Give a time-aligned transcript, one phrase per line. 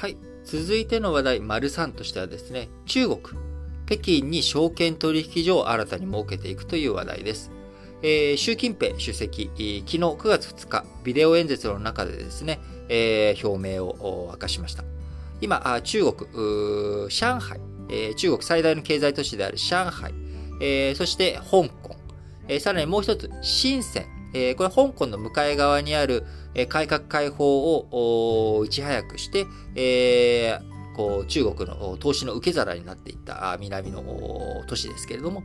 [0.00, 0.16] はい。
[0.44, 3.20] 続いての話題、丸3としてはですね、中国、
[3.84, 7.50] 北京に証券取引所を新たに設けていくという話題です。
[8.00, 14.84] えー、習近平主席、昨日9月2日、ビデオ演説の中でですね、えー、表明を明かしました。
[15.42, 20.14] 今、中国、上海、えー、中国最大の経済都市である上海、
[20.62, 21.94] えー、そして香港、
[22.48, 34.02] えー、さらにもう一つ、深セン、えー、これ香港の向かい側にある、えー、改革開放をいち早くして、えー、こう中国の投資の受け皿になっていった南の
[34.66, 35.42] 都市ですけれども、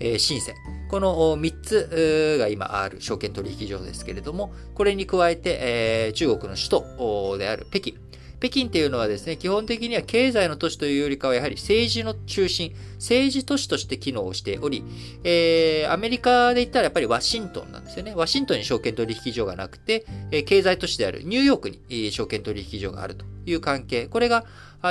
[0.00, 0.54] えー、深セン。
[0.88, 8.03] この3つが今ある証券取引所ですけれども、これに加えて、えー、中国の首都である北京。
[8.40, 14.84] 北京っていうのはですね、基本的には経済の都市というよりかはやはり政治の中心、政治都市として機能しており、
[15.24, 18.14] えー、アメリカで言ったらやっぱりワシントンなんですよね。
[18.14, 24.06] ワシントンに証券取引所がなくて、えー、経済都市であるニューヨークに証券取引所があるという関係。
[24.06, 24.44] これが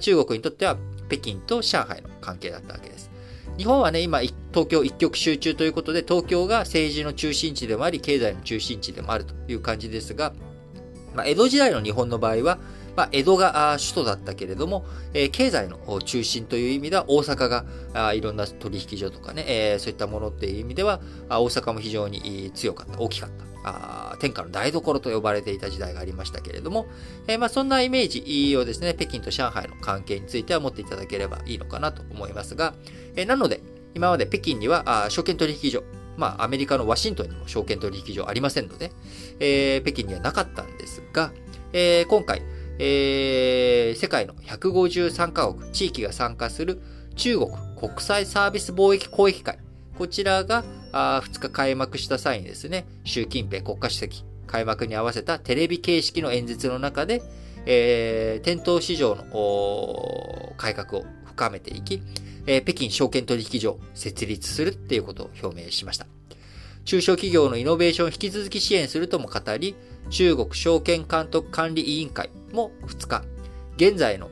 [0.00, 0.76] 中国にとっては
[1.08, 3.10] 北京と上海の関係だったわけです。
[3.58, 10.32] 日本はね、今、東京一極集中ということで、東京が政治の中心地でもあり、経済の中心地でもあるという感じですが、
[11.12, 12.60] まあ、江戸時代の日本の場合は、
[12.96, 17.64] まあ、江戸が首都だったけれども、えー、経済の中心という意味では大阪が
[17.94, 23.48] あいろんな取引所とかね、えー、そういったものっていう意味では大阪も非常に強かった、大きかった。
[23.64, 26.86] あ天下の台所と呼ばれていた時代がありましたけれども、
[27.26, 32.74] えー、まあ、そんなイメージをですね、北京と上海の関係については持っていただければいいのかなと思いますが、
[33.16, 33.60] え、なので、
[33.94, 35.82] 今まで北京にはあ証券取引所、
[36.16, 38.92] まあ、アメリカのワシントンにも証券取引所ありませんので、
[39.40, 41.32] えー、北京にはなかったんですが、
[41.72, 42.42] えー、今回、
[42.78, 46.80] えー、世界の153カ国、地域が参加する
[47.16, 49.58] 中国国際サービス貿易交易会。
[49.96, 57.22] こちらがあ2日開幕した際にですね、習近平国家主席、開幕に合わせたテレビ形式の演説の中で、
[57.66, 62.02] えー、店頭市場の改革を深めていき、
[62.46, 66.06] えー、北京証券取引所を設立するっていうことを表明しました。
[66.88, 69.76] 中小企業のイノベーションを引き続き支援するとも語り、
[70.08, 73.24] 中国証券監督管理委員会も2日、
[73.76, 74.30] 現在の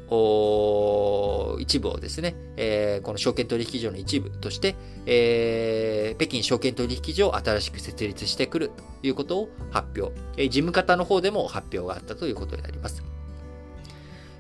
[1.61, 4.75] 一部をですね、えー、この証券取引所の一部として、
[5.05, 10.19] えー、北京証券取引所を新しく設立してくるということを発表。
[10.39, 13.03] えー、事務方の方でも発表があったということになります。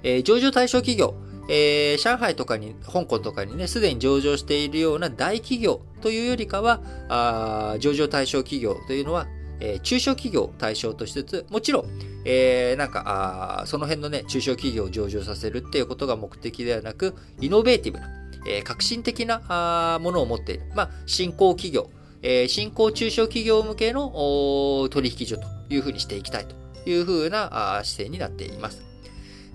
[0.03, 1.15] え、上場対象企業、
[1.48, 9.26] えー、上海とかに、香港とかにね、すでに上場しているような大企業というよりかは、あ上場対象企業というのは、
[9.60, 11.86] えー、中小企業を対象としつつ、もちろん、
[12.24, 18.08] えー、なんか、あその辺のね、中小企業を上場させるっていうことが目的ではなく、イノベーティブな、
[18.46, 20.64] えー、革新的なあものを持っている。
[20.74, 21.90] まあ、新興企業、
[22.22, 26.56] えー、新興中小企業向けの取引所というふうにしていきたいと
[26.88, 28.82] いうふうなあ姿勢になっています。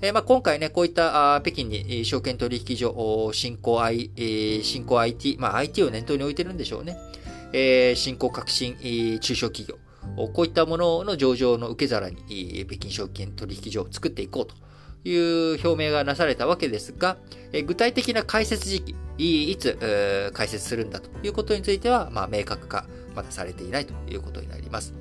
[0.03, 6.97] えまあ、今回ね、こういったあ北京に証券取引所、新興, I え、新興 IT、まあ、IT を念頭に置いてるんでしょうね。
[7.53, 8.75] えー、新興革新、
[9.19, 9.77] 中小企業。
[10.33, 14.55] こういったものの上場の受け皿に北京証券取引所を作っていこうと
[15.07, 17.17] いう表明がなされたわけですが、
[17.67, 24.95] 具体的な開設時期、いつ開設するんだということについては、まあ、明確化まだされていないということになります。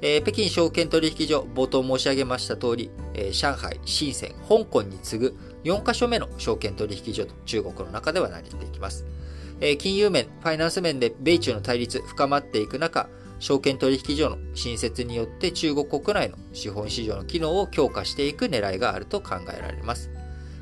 [0.00, 9.04] えー、北京証券取引所、冒頭申し上げました通り、えー、上海、深セン、香港に次ぐ4カ所目の証券取引所と中国の中ではなりていきます。
[9.60, 13.08] え、金融面、ファイナンス面で米中の対立深まっていく中、
[13.38, 20.10] 証券取引所の新設によって中国国内の資本市場の機能を強化していく狙いがあると考えられます。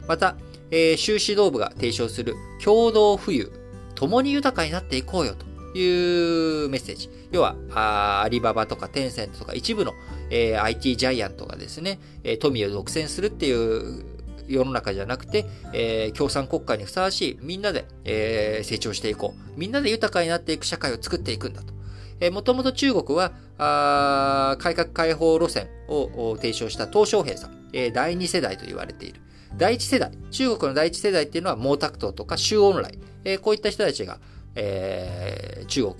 [0.08, 0.36] また、
[0.70, 3.52] えー、習指導部が提唱する共同富裕、
[3.94, 5.44] 共に豊かになっていこうよと
[5.74, 7.10] いうメッセージ。
[7.30, 9.92] 要は、アリババとかテンセントとか一部の、
[10.30, 14.04] えー、IT ジャイアントがですね、えー、富を独占するっていう
[14.48, 19.58] 世の中じゃなくて、えー、共産国家にふさわしいみんなで、えー、成長していこう。
[19.58, 21.72] みんなで豊かになっていく社会を作っていくんだと。
[22.20, 29.20] えもともと中国は、あ改革開放路線を提唱した鄧小平さん、えー、第二世代と言われている。
[29.56, 34.20] 第一世代、中国の第一世代っていうのは毛沢東とか周恩来、えー、こういった人たちが、
[34.54, 35.94] えー、中国、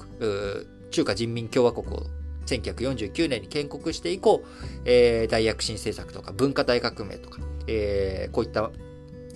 [0.91, 2.07] 中華人民共和国を
[2.47, 4.43] 1949年に建国して以降、
[4.85, 8.71] えー、大躍進政策とか文化大革命とか、えー、こういった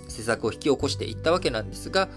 [0.09, 2.09] 施策を引き起こしていったわけなんですが、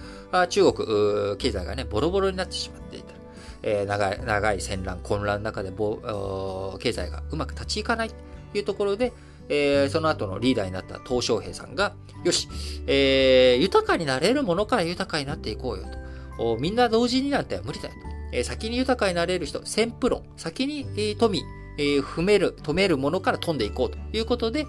[0.50, 3.18] 中国経済がね、ボロボロになってしまっていた。
[3.64, 8.16] えー、長い、長い戦乱、混乱の中で経済がうまく立ち行かないと
[8.54, 9.14] いうところで、
[9.50, 12.48] えー、その後のリーダーになった鄧小平さんが、よし、
[12.86, 16.07] えー、豊かになれるものから豊かになっていこうよと。
[16.60, 17.96] みんな同時になんては無理だよ
[18.32, 18.44] と。
[18.44, 20.86] 先に豊かになれる人、先プ論、先に、
[21.18, 21.42] 富、
[21.78, 24.66] 踏める、止めるものから飛んでいこうということで、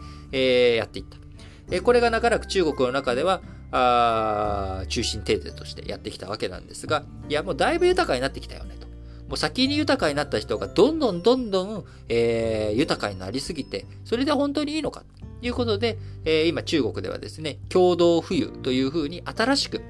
[0.76, 1.82] やっていった。
[1.82, 8.86] これが長らく中国の中では、あ中心テーゼとしてやってきたわけなんですが、いや、もうだいぶ豊かになってきたよねと。
[8.86, 15.04] もう先に豊かになった人がどんどんどんどん、え、豊かになりすぎて、それで本当にいいのか
[15.40, 19.82] ということで、え、今中国ではですね、共同富裕というふうに新しく、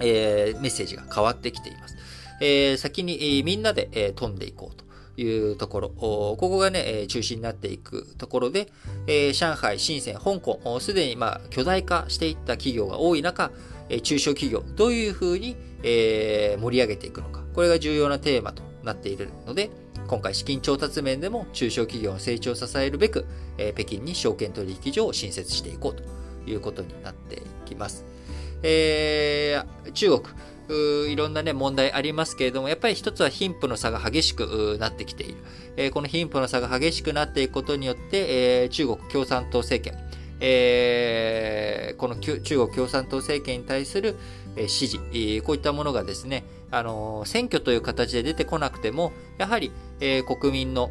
[0.00, 1.96] えー、メッセージが変わってきています。
[2.40, 4.90] えー、先に、みんなで、えー、飛んでいこうと。
[5.16, 8.68] いうところ、ここがね、中心になっていくところで、
[9.06, 13.50] えー、上海、深セン、香港、すでにまあ巨大化していった企業が多い中、
[14.02, 17.44] 中小企業、どういうふうに、えー、盛り上げていくのか。
[17.54, 19.70] これが重要なテーマとなっているので、
[20.06, 23.26] 今回資金調達面でも中小企業の成長を支えるべく、
[23.58, 26.02] えー、北京に証券取引所を新設していこうと
[26.50, 28.04] いうことになっていきます。
[28.62, 35.34] えー、中国、いろんなね、問題ありますけれども、やっぱり一つは貧富の差が激しくなってきている。
[35.76, 39.98] えー、この貧富の差が激しくなっていくことによって、えー、中国共産党政権、
[40.40, 44.16] えー、この中国共産党政権に対する
[44.66, 50.90] 支持、こういったものがですね、あの選挙という形で出てこなくても、やはり、え国民の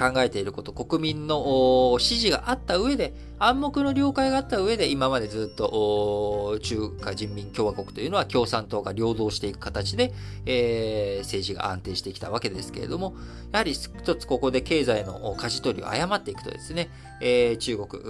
[0.00, 10.14] 考えていること、国民の支持があった上で、暗黙の了解があった上で、今までずっと中華人民共和国というのは共産党が領導していく形で、
[10.46, 13.14] えー、政治が安定してきたわけですけれども、
[13.52, 16.88] やはり一つここで経済の舵取りを誤っていくとですね、
[17.20, 18.02] えー、中国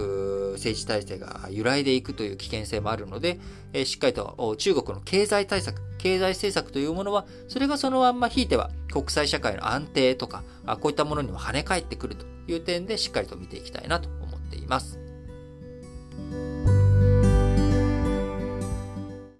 [0.53, 3.37] 政治体制が揺らいでいくという危険性もあるので、
[3.73, 10.43] えー、しっかりと中国の経済対策、経済政策というものは、それがそのまんま引いては国際社会の安定とか、
[10.79, 14.99] こういったものにも跳ね返ってくるという点でしっかりと見ていきたいなと思っています。